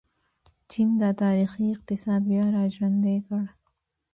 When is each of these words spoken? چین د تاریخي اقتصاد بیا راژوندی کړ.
چین 0.71 0.89
د 1.01 1.03
تاریخي 1.21 1.63
اقتصاد 1.73 2.21
بیا 2.31 2.45
راژوندی 2.57 3.17
کړ. 3.27 3.43